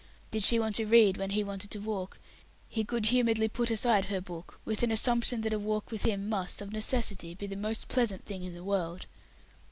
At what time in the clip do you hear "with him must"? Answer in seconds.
5.91-6.59